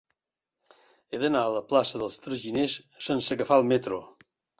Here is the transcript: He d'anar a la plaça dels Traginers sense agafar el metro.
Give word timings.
He 1.11 1.19
d'anar 1.23 1.43
a 1.49 1.51
la 1.55 1.61
plaça 1.73 2.01
dels 2.03 2.17
Traginers 2.23 2.79
sense 3.09 3.37
agafar 3.37 3.59
el 3.63 3.67
metro. 3.75 4.01